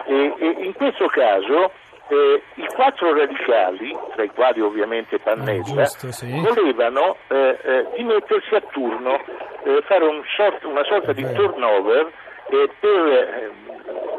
e, 0.06 0.34
e 0.38 0.56
in 0.60 0.74
questo 0.74 1.08
caso 1.08 1.72
eh, 2.10 2.42
i 2.56 2.66
quattro 2.74 3.14
radicali, 3.18 3.98
tra 4.14 4.24
i 4.24 4.30
quali 4.30 4.62
ovviamente 4.62 5.20
Pannella, 5.20 5.60
ah, 5.60 5.84
giusto, 5.84 6.12
sì. 6.12 6.32
volevano 6.40 7.18
eh, 7.28 7.58
eh, 7.64 7.88
dimettersi 7.96 8.56
a 8.56 8.62
turno, 8.72 9.20
eh, 9.64 9.82
fare 9.86 10.06
un 10.06 10.22
sort, 10.36 10.64
una 10.66 10.84
sorta 10.84 11.14
di 11.14 11.24
turnover 11.34 12.12
eh, 12.50 12.70
per, 12.80 13.52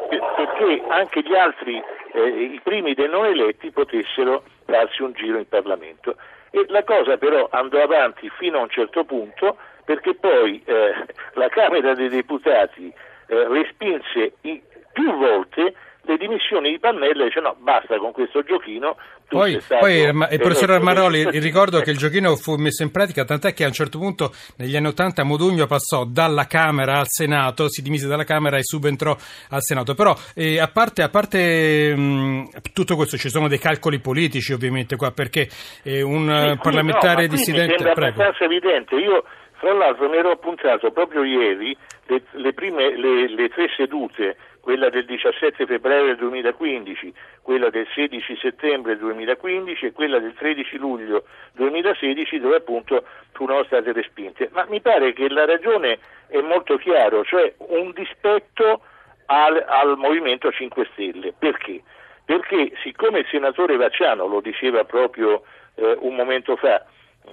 perché 0.08 0.82
anche 0.88 1.20
gli 1.20 1.34
altri, 1.34 1.82
eh, 2.12 2.28
i 2.28 2.60
primi 2.62 2.94
dei 2.94 3.08
non 3.08 3.26
eletti, 3.26 3.70
potessero 3.70 4.44
darsi 4.64 5.02
un 5.02 5.12
giro 5.12 5.38
in 5.38 5.48
Parlamento. 5.48 6.16
E 6.50 6.64
la 6.68 6.84
cosa 6.84 7.16
però 7.16 7.48
andò 7.50 7.82
avanti 7.82 8.30
fino 8.38 8.58
a 8.58 8.62
un 8.62 8.70
certo 8.70 9.04
punto 9.04 9.56
perché 9.84 10.14
poi 10.14 10.62
eh, 10.64 10.92
la 11.34 11.48
Camera 11.48 11.94
dei 11.94 12.08
Deputati 12.08 12.92
eh, 13.26 13.48
respinse 13.48 14.34
i, 14.42 14.62
più 14.92 15.12
volte 15.18 15.74
le 16.06 16.16
dimissioni 16.16 16.70
di 16.70 16.78
Pannella 16.78 17.24
dice 17.24 17.40
no, 17.40 17.56
basta 17.58 17.98
con 17.98 18.12
questo 18.12 18.42
giochino. 18.42 18.96
Poi, 19.26 19.58
poi 19.66 20.02
il 20.02 20.38
professor 20.38 20.72
Armaroli, 20.72 21.28
ricordo 21.40 21.80
che 21.80 21.90
il 21.90 21.96
giochino 21.96 22.36
fu 22.36 22.56
messo 22.56 22.82
in 22.82 22.90
pratica, 22.90 23.24
tant'è 23.24 23.52
che 23.54 23.64
a 23.64 23.68
un 23.68 23.72
certo 23.72 23.98
punto 23.98 24.32
negli 24.58 24.76
anni 24.76 24.88
Ottanta 24.88 25.24
Modugno 25.24 25.66
passò 25.66 26.04
dalla 26.04 26.46
Camera 26.46 26.98
al 26.98 27.06
Senato, 27.08 27.68
si 27.68 27.82
dimise 27.82 28.06
dalla 28.06 28.24
Camera 28.24 28.58
e 28.58 28.62
subentrò 28.62 29.16
al 29.48 29.62
Senato. 29.62 29.94
Però 29.94 30.14
eh, 30.34 30.60
a 30.60 30.68
parte, 30.68 31.02
a 31.02 31.08
parte 31.08 31.96
mh, 31.96 32.48
tutto 32.72 32.96
questo 32.96 33.16
ci 33.16 33.30
sono 33.30 33.48
dei 33.48 33.58
calcoli 33.58 33.98
politici 33.98 34.52
ovviamente 34.52 34.96
qua, 34.96 35.10
perché 35.10 35.48
eh, 35.82 36.02
un 36.02 36.52
sì, 36.52 36.58
parlamentare 36.62 37.22
no, 37.22 37.28
dissidente... 37.28 37.72
Mi 37.72 37.78
sembra 37.78 38.06
abbastanza 38.08 38.44
evidente, 38.44 38.94
io 38.96 39.24
tra 39.58 39.72
l'altro 39.72 40.08
mi 40.10 40.16
ero 40.16 40.32
appuntato 40.32 40.90
proprio 40.92 41.24
ieri 41.24 41.76
le, 42.06 42.22
le, 42.32 42.52
prime, 42.52 42.94
le, 42.96 43.34
le 43.34 43.48
tre 43.48 43.68
sedute 43.74 44.36
quella 44.64 44.88
del 44.88 45.04
17 45.04 45.66
febbraio 45.66 46.16
2015, 46.16 47.12
quella 47.42 47.68
del 47.68 47.86
16 47.94 48.38
settembre 48.40 48.96
2015 48.96 49.84
e 49.84 49.92
quella 49.92 50.18
del 50.18 50.32
13 50.32 50.78
luglio 50.78 51.24
2016 51.52 52.40
dove 52.40 52.56
appunto 52.56 53.04
furono 53.32 53.62
state 53.64 53.92
respinte. 53.92 54.48
Ma 54.52 54.64
mi 54.70 54.80
pare 54.80 55.12
che 55.12 55.28
la 55.28 55.44
ragione 55.44 55.98
è 56.28 56.40
molto 56.40 56.78
chiara, 56.78 57.22
cioè 57.24 57.52
un 57.58 57.92
dispetto 57.92 58.80
al, 59.26 59.62
al 59.68 59.98
Movimento 59.98 60.50
5 60.50 60.88
Stelle. 60.92 61.34
Perché? 61.38 61.82
Perché 62.24 62.72
siccome 62.82 63.18
il 63.18 63.26
senatore 63.30 63.76
Vacciano 63.76 64.26
lo 64.26 64.40
diceva 64.40 64.84
proprio 64.84 65.42
eh, 65.74 65.94
un 66.00 66.14
momento 66.14 66.56
fa, 66.56 66.82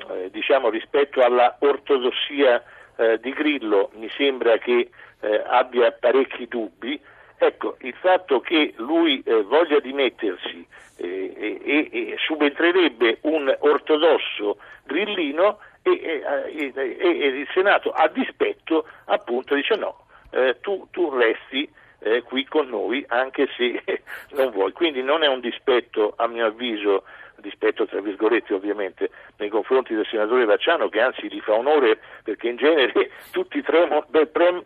eh, 0.10 0.30
diciamo 0.32 0.70
rispetto 0.70 1.22
alla 1.22 1.56
ortodossia 1.60 2.62
eh, 2.98 3.20
di 3.22 3.32
Grillo 3.32 3.90
mi 3.94 4.10
sembra 4.18 4.58
che 4.58 4.90
eh, 5.22 5.44
abbia 5.48 5.94
parecchi 5.94 6.46
dubbi, 6.50 7.00
Ecco, 7.44 7.76
il 7.80 7.96
fatto 7.96 8.40
che 8.40 8.76
lui 8.78 9.24
eh, 9.26 9.42
voglia 9.42 9.80
dimettersi 9.80 10.64
eh, 10.98 11.34
e, 11.36 11.90
e, 11.92 12.16
subentrerebbe 12.20 13.18
un 13.22 13.52
ortodosso 13.62 14.60
grillino 14.84 15.58
e, 15.82 16.22
e, 16.46 17.08
il 17.08 17.48
Senato 17.52 17.90
a 17.90 18.08
dispetto 18.10 18.86
appunto 19.06 19.56
dice 19.56 19.76
no, 19.76 20.06
eh, 20.30 20.58
tu, 20.62 20.88
tu, 20.92 21.10
resti 21.10 21.68
eh, 22.02 22.22
qui 22.22 22.46
con 22.46 22.70
noi 22.70 23.04
anche 23.08 23.48
se 23.58 23.82
non 24.38 24.52
vuoi. 24.52 24.72
Quindi 24.72 25.02
non 25.02 25.24
è 25.24 25.28
un 25.28 25.40
dispetto 25.40 26.14
a 26.18 26.28
mio 26.28 26.46
avviso 26.46 27.06
dispetto 27.42 27.86
tra 27.86 28.00
virgolette 28.00 28.54
ovviamente 28.54 29.10
nei 29.38 29.50
confronti 29.50 29.94
del 29.94 30.08
senatore 30.10 30.46
Vacciano 30.46 30.88
che 30.88 31.02
anzi 31.02 31.28
gli 31.28 31.42
fa 31.42 31.54
onore 31.54 32.00
perché 32.24 32.48
in 32.48 32.56
genere 32.56 33.12
tutti 33.32 33.62
tremo, 33.62 34.06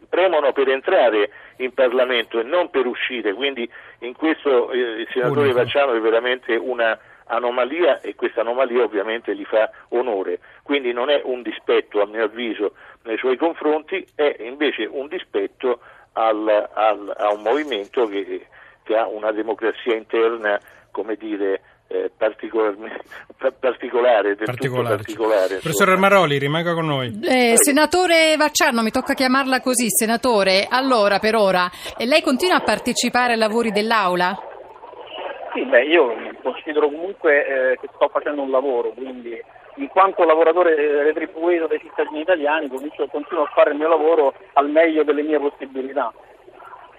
premono 0.10 0.51
per 0.51 0.70
entrare 0.70 1.32
in 1.58 1.74
Parlamento 1.74 2.39
e 2.39 2.44
non 2.44 2.70
per 2.70 2.86
uscire, 2.86 3.34
quindi 3.34 3.70
in 4.00 4.13
questo 4.13 4.72
eh, 4.72 4.77
il 4.77 5.08
senatore 5.12 5.46
Unico. 5.46 5.58
Vacciano 5.58 5.94
è 5.94 6.00
veramente 6.00 6.55
una 6.55 6.98
anomalia 7.25 8.01
e 8.01 8.15
questa 8.15 8.41
anomalia 8.41 8.84
ovviamente 8.84 9.36
gli 9.36 9.46
fa 9.46 9.70
onore, 9.89 10.39
quindi 10.63 10.94
non 10.94 11.10
è 11.10 11.22
un 11.24 11.41
dispetto 11.41 12.01
a 12.01 12.05
mio 12.05 12.24
avviso 12.24 12.74
nei 13.03 13.17
suoi 13.17 13.38
confronti, 13.38 14.05
è 14.15 14.36
invece 14.39 14.86
un 14.86 15.08
dispetto 15.08 15.79
al, 16.13 16.70
al, 16.74 17.13
a 17.17 17.32
un 17.32 17.41
movimento 17.41 18.08
che, 18.08 18.48
che 18.84 18.96
ha 18.96 19.08
una 19.08 19.32
democrazia 19.32 19.96
interna, 19.96 20.60
come 20.91 21.15
dire, 21.15 21.62
eh, 21.87 22.11
particolare, 23.59 24.35
del 24.35 24.45
particolare. 24.45 24.95
particolare 24.95 25.47
Professor 25.57 25.89
Armaroli, 25.89 26.37
rimanga 26.37 26.73
con 26.73 26.85
noi. 26.85 27.19
Eh, 27.23 27.53
senatore 27.55 28.35
Vacciano, 28.37 28.81
mi 28.81 28.91
tocca 28.91 29.13
chiamarla 29.13 29.61
così, 29.61 29.87
senatore. 29.89 30.67
Allora, 30.69 31.19
per 31.19 31.35
ora, 31.35 31.69
lei 31.97 32.21
continua 32.21 32.57
a 32.57 32.63
partecipare 32.63 33.33
ai 33.33 33.39
lavori 33.39 33.71
dell'Aula? 33.71 34.35
Sì, 35.53 35.63
beh, 35.63 35.85
io 35.85 36.13
considero 36.41 36.89
comunque 36.89 37.45
eh, 37.45 37.77
che 37.79 37.87
sto 37.95 38.09
facendo 38.09 38.41
un 38.41 38.51
lavoro, 38.51 38.91
quindi 38.91 39.41
in 39.77 39.87
quanto 39.87 40.23
lavoratore 40.23 41.03
retribuito 41.03 41.67
dai 41.67 41.79
cittadini 41.79 42.21
italiani 42.21 42.67
continuo 42.67 43.43
a 43.43 43.51
fare 43.53 43.71
il 43.71 43.77
mio 43.77 43.87
lavoro 43.87 44.33
al 44.53 44.69
meglio 44.69 45.03
delle 45.03 45.21
mie 45.21 45.39
possibilità. 45.39 46.13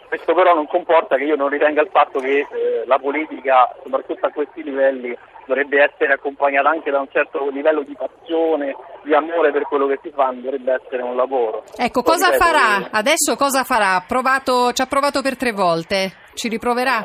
Questo 0.09 0.35
però 0.35 0.55
non 0.55 0.67
comporta 0.67 1.17
che 1.17 1.25
io 1.25 1.37
non 1.37 1.49
ritenga 1.49 1.83
il 1.83 1.91
fatto 1.91 2.21
che 2.21 2.39
eh, 2.39 2.85
la 2.87 2.99
politica, 2.99 3.75
soprattutto 3.83 4.27
a 4.27 4.31
questi 4.31 4.63
livelli, 4.63 5.17
dovrebbe 5.47 5.83
essere 5.83 6.13
accompagnata 6.13 6.69
anche 6.69 6.91
da 6.91 7.01
un 7.01 7.09
certo 7.11 7.49
livello 7.51 7.83
di 7.83 7.97
passione, 7.97 8.77
di 9.03 9.15
amore 9.15 9.53
per 9.53 9.63
quello 9.63 9.87
che 9.87 9.99
si 10.03 10.11
fa, 10.11 10.33
dovrebbe 10.35 10.81
essere 10.81 11.03
un 11.03 11.17
lavoro. 11.17 11.65
Ecco, 11.77 12.03
Poi 12.03 12.13
cosa 12.15 12.33
farà? 12.33 12.85
Che... 12.85 12.89
Adesso 12.93 13.37
cosa 13.37 13.65
farà? 13.65 14.03
Provato, 14.07 14.73
ci 14.73 14.83
ha 14.83 14.87
provato 14.87 15.23
per 15.23 15.37
tre 15.37 15.53
volte, 15.53 16.13
ci 16.35 16.49
riproverà? 16.49 17.05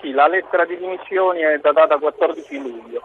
Sì, 0.00 0.12
la 0.12 0.26
lettera 0.26 0.66
di 0.66 0.76
dimissioni 0.76 1.40
è 1.40 1.58
datata 1.58 1.96
14 1.96 2.58
luglio. 2.58 3.02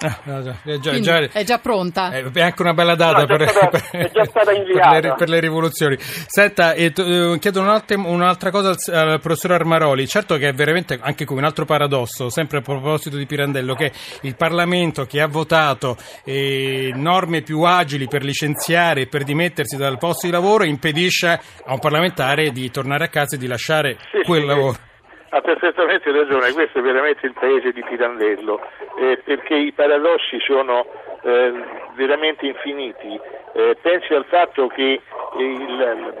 Ah, 0.00 0.16
no, 0.24 0.42
già, 0.42 0.56
è, 0.62 0.78
già, 0.78 1.00
già, 1.00 1.18
è, 1.18 1.42
già, 1.42 1.58
pronta. 1.58 2.10
È 2.10 2.40
anche 2.40 2.62
una 2.62 2.72
bella 2.72 2.94
data 2.94 3.20
no, 3.20 3.26
per, 3.26 3.48
stata, 3.48 3.78
per, 3.90 4.10
per, 4.30 5.02
le, 5.02 5.14
per, 5.16 5.28
le, 5.28 5.40
rivoluzioni. 5.40 5.96
Senta, 5.98 6.72
eh, 6.74 6.92
chiedo 6.92 7.60
un'altra 7.60 8.50
cosa 8.50 8.70
al, 8.70 8.94
al, 8.94 9.20
professor 9.20 9.52
Armaroli. 9.52 10.06
Certo 10.06 10.36
che 10.36 10.48
è 10.48 10.52
veramente 10.52 10.98
anche 11.00 11.24
come 11.24 11.40
un 11.40 11.46
altro 11.46 11.64
paradosso, 11.64 12.30
sempre 12.30 12.58
a 12.58 12.60
proposito 12.60 13.16
di 13.16 13.26
Pirandello, 13.26 13.74
che 13.74 13.90
il 14.22 14.36
Parlamento 14.36 15.04
che 15.04 15.20
ha 15.20 15.26
votato 15.26 15.96
eh, 16.24 16.92
norme 16.94 17.42
più 17.42 17.62
agili 17.62 18.06
per 18.06 18.22
licenziare 18.22 19.02
e 19.02 19.06
per 19.08 19.24
dimettersi 19.24 19.76
dal 19.76 19.98
posto 19.98 20.26
di 20.26 20.32
lavoro 20.32 20.62
impedisce 20.62 21.40
a 21.64 21.72
un 21.72 21.80
parlamentare 21.80 22.50
di 22.50 22.70
tornare 22.70 23.06
a 23.06 23.08
casa 23.08 23.34
e 23.34 23.38
di 23.38 23.48
lasciare 23.48 23.96
sì, 24.12 24.22
quel 24.24 24.42
sì, 24.42 24.46
lavoro. 24.46 24.87
Ha 25.30 25.40
perfettamente 25.42 26.10
ragione, 26.10 26.52
questo 26.52 26.78
è 26.78 26.82
veramente 26.82 27.26
il 27.26 27.34
paese 27.34 27.72
di 27.72 27.82
Pirandello, 27.82 28.60
eh, 28.98 29.20
perché 29.22 29.56
i 29.56 29.72
paradossi 29.72 30.40
sono 30.40 30.86
eh, 31.22 31.52
veramente 31.96 32.46
infiniti. 32.46 33.20
Eh, 33.52 33.76
pensi 33.82 34.14
al 34.14 34.24
fatto 34.24 34.68
che 34.68 35.00
il, 35.38 36.14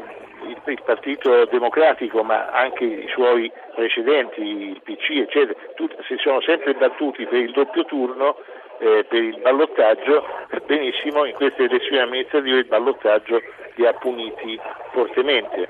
il, 0.46 0.60
il, 0.66 0.82
Partito 0.84 1.46
Democratico, 1.46 2.22
ma 2.22 2.48
anche 2.50 2.84
i 2.84 3.08
suoi 3.08 3.50
precedenti, 3.74 4.42
il 4.42 4.80
PC, 4.82 5.10
eccetera, 5.10 5.58
tutti, 5.74 5.96
si 6.06 6.16
sono 6.18 6.42
sempre 6.42 6.74
battuti 6.74 7.24
per 7.24 7.38
il 7.38 7.52
doppio 7.52 7.86
turno, 7.86 8.36
eh, 8.78 9.04
per 9.08 9.22
il 9.22 9.38
ballottaggio, 9.40 10.24
benissimo 10.66 11.24
in 11.24 11.34
queste 11.34 11.64
elezioni 11.64 11.98
amministrative 11.98 12.58
il 12.58 12.66
ballottaggio 12.66 13.40
li 13.74 13.86
ha 13.86 13.92
puniti 13.92 14.58
fortemente. 14.92 15.68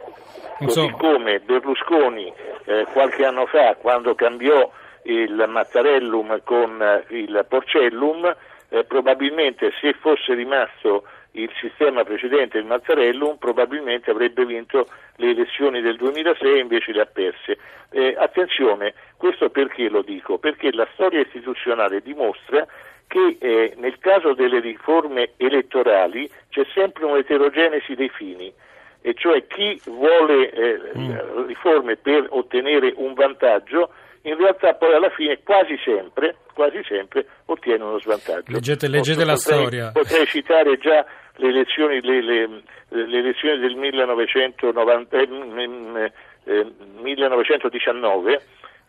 Così 0.59 0.91
come 0.99 1.41
Berlusconi 1.41 2.33
eh, 2.65 2.87
qualche 2.93 3.25
anno 3.25 3.47
fa, 3.47 3.77
quando 3.77 4.15
cambiò 4.15 4.71
il 5.03 5.45
Mattarellum 5.47 6.41
con 6.43 6.83
eh, 6.83 7.05
il 7.17 7.45
Porcellum, 7.49 8.35
eh, 8.71 8.85
probabilmente 8.85 9.73
se 9.81 9.95
fosse 9.95 10.35
rimasto 10.35 11.05
il 11.33 11.51
sistema 11.61 12.05
precedente, 12.05 12.59
il 12.59 12.65
Mazzarellum, 12.65 13.37
probabilmente 13.37 14.11
avrebbe 14.11 14.45
vinto 14.45 14.89
le 15.17 15.31
elezioni 15.31 15.81
del 15.81 15.97
2006 15.97 16.57
e 16.57 16.59
invece 16.59 16.93
le 16.93 17.01
ha 17.03 17.07
perse. 17.07 17.59
Eh, 17.91 18.15
attenzione, 18.19 18.95
questo 19.17 19.51
perché 19.51 19.89
lo 19.89 20.03
dico? 20.03 20.39
Perché 20.39 20.73
la 20.73 20.89
storia 20.95 21.21
istituzionale 21.21 22.01
dimostra 22.01 22.67
che 23.09 23.39
eh, 23.41 23.75
nel 23.79 23.99
caso 23.99 24.35
delle 24.35 24.61
riforme 24.61 25.31
elettorali 25.39 26.31
c'è 26.51 26.65
sempre 26.75 27.07
un'eterogenesi 27.07 27.95
dei 27.95 28.11
fini 28.11 28.53
e 29.01 29.15
cioè 29.15 29.47
chi 29.47 29.81
vuole 29.87 30.51
eh, 30.51 30.81
mm. 30.97 31.47
riforme 31.47 31.97
per 31.97 32.27
ottenere 32.29 32.93
un 32.97 33.15
vantaggio, 33.15 33.91
in 34.23 34.37
realtà 34.37 34.75
poi 34.75 34.95
alla 34.95 35.11
fine 35.11 35.41
quasi 35.43 35.79
sempre, 35.83 36.37
quasi 36.53 36.83
sempre 36.87 37.27
ottiene 37.47 37.85
uno 37.85 37.99
svantaggio. 38.01 38.53
Leggete, 38.53 38.89
leggete 38.89 39.25
la 39.25 39.35
potrei, 39.35 39.59
storia. 39.59 39.91
Potrei 39.93 40.27
citare 40.27 40.77
già 40.79 41.07
le 41.37 41.49
elezioni, 41.49 42.01
le, 42.03 42.21
le, 42.21 42.63
le 42.89 43.19
elezioni 43.19 43.59
del 43.59 43.77
1990, 43.77 45.17
eh, 45.17 46.13
eh, 46.45 46.67
1919 47.01 48.43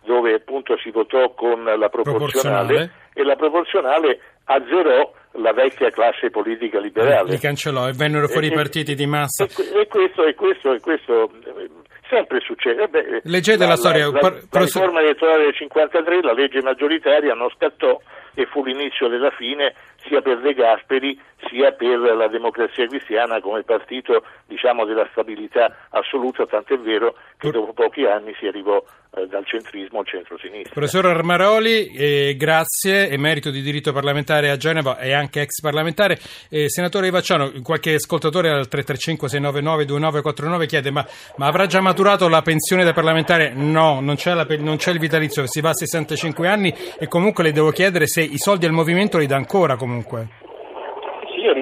dove 0.04 0.34
appunto 0.34 0.78
si 0.78 0.92
votò 0.92 1.34
con 1.34 1.64
la 1.64 1.90
proporzionale, 1.90 2.68
proporzionale. 2.68 2.92
E 3.14 3.24
la 3.24 3.36
proporzionale 3.36 4.20
azzerò 4.46 5.14
la 5.34 5.54
vecchia 5.54 5.90
classe 5.92 6.30
politica 6.30 6.80
liberale. 6.80 7.30
Li 7.30 7.38
cancellò 7.38 7.88
e 7.88 7.94
vennero 7.94 8.28
fuori 8.28 8.48
i 8.48 8.52
partiti 8.52 8.96
di 8.96 9.06
massa. 9.06 9.46
E, 9.46 9.82
e, 9.82 9.88
questo, 9.88 10.26
e 10.26 10.34
questo, 10.34 10.74
e 10.74 10.80
questo 10.80 11.32
eh, 11.46 11.70
sempre 12.10 12.40
succede. 12.42 12.88
Beh, 12.88 13.22
Leggete 13.24 13.64
la, 13.64 13.70
la 13.70 13.76
storia. 13.76 14.10
La, 14.10 14.20
la, 14.20 14.30
la 14.50 14.60
riforma 14.60 15.02
elettorale 15.02 15.44
del 15.44 15.56
1953, 15.60 16.22
la 16.22 16.34
legge 16.34 16.62
maggioritaria 16.62 17.34
non 17.34 17.50
scattò 17.56 18.00
e 18.34 18.46
fu 18.46 18.64
l'inizio 18.64 19.08
della 19.08 19.32
fine 19.32 19.74
sia 20.08 20.22
per 20.22 20.40
De 20.40 20.54
Gasperi 20.54 21.20
sia 21.48 21.72
per 21.72 22.00
la 22.00 22.28
democrazia 22.28 22.88
cristiana 22.88 23.40
come 23.40 23.64
partito 23.64 24.24
diciamo, 24.46 24.86
della 24.86 25.08
stabilità 25.12 25.88
assoluta, 25.90 26.46
tant'è 26.46 26.78
vero 26.78 27.16
che 27.38 27.52
dopo 27.52 27.74
pochi 27.74 28.06
anni 28.06 28.34
si 28.38 28.48
arrivò 28.48 28.84
eh, 29.16 29.26
dal 29.28 29.46
centrismo 29.46 30.00
al 30.00 30.06
centro-sinistra. 30.06 30.74
Professor 30.74 31.06
Armaroli, 31.06 31.88
eh, 31.96 32.36
grazie, 32.38 33.10
emerito 33.10 33.50
di 33.50 33.62
diritto 33.62 33.94
parlamentare 33.94 34.50
a 34.50 34.58
Genova 34.58 35.00
e 35.00 35.14
anche 35.14 35.42
ex 35.42 35.62
parlamentare. 35.62 36.20
Eh, 36.50 36.70
senatore 36.70 37.08
Ivacciano, 37.08 37.52
qualche 37.64 37.94
ascoltatore 37.94 38.50
al 38.50 38.68
335-699-2949 38.70 40.66
chiede 40.68 40.92
ma, 40.92 41.06
ma, 41.38 41.48
avrà 41.48 41.66
già 41.66 41.80
maturato 41.82 42.28
la 42.28 42.42
pensione 42.42 42.84
da 42.84 42.94
parlamentare? 42.94 43.54
No, 43.54 44.00
non 44.02 44.16
c'è, 44.16 44.34
la, 44.34 44.46
non 44.60 44.76
c'è, 44.78 44.92
il 44.92 45.00
vitalizio, 45.00 45.48
si 45.48 45.62
va 45.62 45.70
a 45.70 45.74
65 45.74 46.48
anni 46.48 46.74
e 47.00 47.08
comunque 47.08 47.44
le 47.44 47.52
devo 47.52 47.72
chiedere 47.72 48.06
se 48.08 48.22
i 48.22 48.38
soldi 48.38 48.66
al 48.66 48.74
movimento 48.74 49.18
li 49.18 49.26
dà 49.26 49.38
ancora 49.38 49.76
comunque 49.76 50.48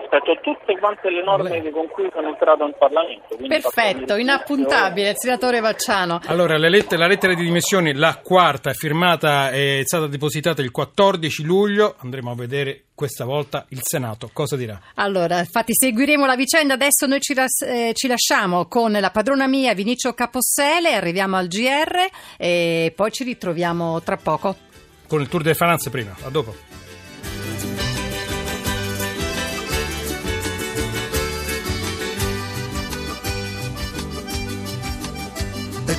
rispetto 0.08 0.32
a 0.32 0.40
tutte 0.42 0.78
quante 0.80 1.10
le 1.10 1.24
norme 1.24 1.70
con 1.72 1.88
cui 1.88 2.10
sono 2.14 2.30
entrato 2.30 2.66
in 2.66 2.74
Parlamento. 2.78 3.36
Perfetto, 3.36 4.16
inappuntabile, 4.16 5.10
il 5.10 5.16
senatore 5.18 5.60
Vacciano. 5.60 6.20
Allora, 6.26 6.58
la 6.58 6.70
lettera, 6.70 7.02
la 7.02 7.08
lettera, 7.08 7.34
di 7.34 7.44
dimissioni, 7.44 7.94
la 7.94 8.20
quarta, 8.24 8.72
è 8.72 8.74
firmata, 8.74 9.50
è 9.50 9.82
stata 9.84 10.08
depositata 10.08 10.62
il 10.62 10.72
14 10.72 11.44
luglio, 11.44 11.96
andremo 12.00 12.32
a 12.32 12.36
vedere 12.36 12.84
questa 12.96 13.26
volta 13.26 13.66
il 13.70 13.82
Senato 13.84 14.30
cosa 14.34 14.56
dirà. 14.56 14.80
Allora, 14.96 15.40
infatti 15.40 15.74
seguiremo 15.76 16.26
la 16.26 16.36
vicenda, 16.36 16.74
adesso 16.74 17.06
noi 17.06 17.20
ci, 17.20 17.34
ras- 17.36 17.62
eh, 17.62 17.92
ci 17.94 18.08
lasciamo 18.08 18.66
con 18.66 18.92
la 18.92 19.12
padrona 19.12 19.48
mia 19.48 19.76
Vinicio 19.76 20.14
Capossele, 20.14 20.94
arriviamo 20.94 21.36
al 21.36 21.48
GR 21.48 22.10
e 22.38 22.92
poi 22.96 23.12
ci 23.12 23.24
ritroviamo 23.24 24.02
tra 24.02 24.18
poco. 24.18 24.56
Con 25.08 25.22
il 25.22 25.30
Tour 25.30 25.44
de 25.44 25.54
France 25.54 25.90
prima, 25.90 26.16
a 26.24 26.30
dopo. 26.30 26.67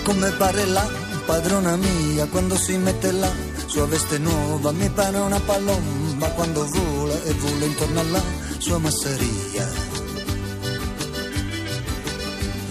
Come 0.08 0.30
pare 0.30 0.64
la 0.64 0.88
padrona 1.26 1.76
mia. 1.76 2.24
Quando 2.28 2.56
si 2.56 2.78
mette 2.78 3.12
la 3.12 3.30
sua 3.66 3.86
veste 3.86 4.16
nuova 4.16 4.72
mi 4.72 4.88
pare 4.88 5.18
una 5.18 5.38
palomba. 5.38 6.30
Quando 6.30 6.66
vola 6.66 7.22
e 7.24 7.32
vola 7.34 7.64
intorno 7.66 8.00
alla 8.00 8.22
sua 8.56 8.78
masseria. 8.78 9.68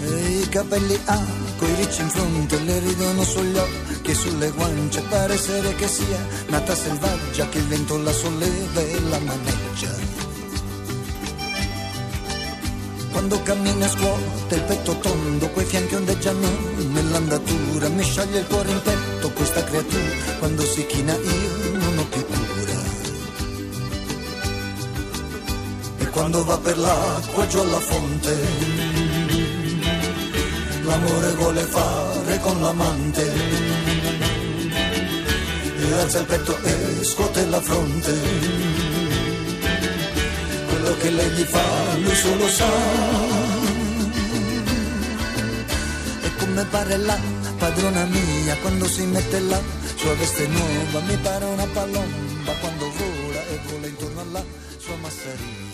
E 0.02 0.40
i 0.42 0.48
capelli 0.48 0.98
ha 1.04 1.24
coi 1.58 1.74
ricci 1.76 2.00
in 2.00 2.10
fronte 2.10 2.58
le 2.58 2.78
ridono 2.80 3.22
sugli 3.22 3.56
occhi 3.56 4.10
e 4.10 4.14
sulle 4.14 4.50
guance. 4.50 5.00
Pare 5.02 5.34
essere 5.34 5.76
che 5.76 5.86
sia 5.86 6.20
nata 6.48 6.74
selvaggia 6.74 7.48
che 7.50 7.58
il 7.58 7.68
vento 7.68 7.96
la 7.98 8.12
solleva 8.12 8.80
e 8.80 9.00
la 9.08 9.18
maneggia 9.20 10.27
quando 13.10 13.42
cammina 13.42 13.88
scuote 13.88 14.54
il 14.54 14.62
petto 14.62 14.98
tondo, 14.98 15.48
quei 15.50 15.66
fianchi 15.66 15.94
ondeggiano. 15.94 16.48
Nell'andatura, 16.92 17.88
mi 17.88 18.02
scioglie 18.02 18.40
il 18.40 18.46
cuore 18.46 18.70
in 18.70 18.82
petto 18.82 19.30
questa 19.30 19.64
creatura, 19.64 20.02
quando 20.38 20.62
si 20.62 20.86
china 20.86 21.14
io 21.14 21.78
non 21.78 21.98
ho 21.98 22.04
più 22.06 22.24
cura. 22.26 22.82
E 25.98 26.06
quando 26.08 26.44
va 26.44 26.58
per 26.58 26.78
l'acqua 26.78 27.46
giù 27.46 27.58
alla 27.58 27.80
fonte, 27.80 28.36
l'amore 30.84 31.32
vuole 31.34 31.62
fare 31.62 32.40
con 32.40 32.60
l'amante, 32.60 33.32
e 35.80 35.92
alza 35.92 36.18
il 36.18 36.26
petto 36.26 36.58
e 36.62 37.04
scuote 37.04 37.46
la 37.46 37.60
fronte 37.60 38.87
quello 40.88 40.96
che 40.96 41.10
lei 41.10 41.30
gli 41.30 41.44
fa, 41.44 41.96
lui 41.96 42.14
solo 42.14 42.48
sa. 42.48 42.66
E 46.22 46.36
come 46.38 46.64
pare 46.64 46.96
la 46.96 47.18
padrona 47.58 48.04
mia 48.04 48.56
quando 48.62 48.86
si 48.86 49.04
mette 49.04 49.40
la 49.40 49.60
sua 49.96 50.14
veste 50.14 50.46
nuova, 50.46 51.00
mi 51.00 51.16
pare 51.18 51.44
una 51.44 51.66
palomba 51.66 52.52
quando 52.60 52.90
vola 52.96 53.46
e 53.46 53.60
vola 53.66 53.86
intorno 53.86 54.20
alla 54.20 54.44
sua 54.78 54.96
masseria. 54.96 55.67